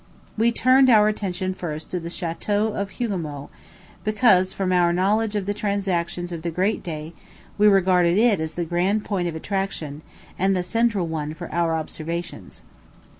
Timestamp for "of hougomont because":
2.75-4.51